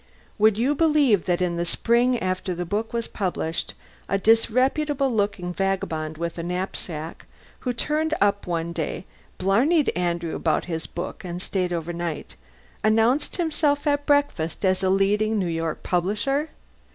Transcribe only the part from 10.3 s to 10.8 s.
about